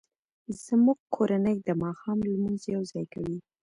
زموږ 0.63 0.99
کورنۍ 1.15 1.57
د 1.67 1.69
ماښام 1.83 2.17
لمونځ 2.31 2.61
یوځای 2.75 3.05
کوي 3.13 3.37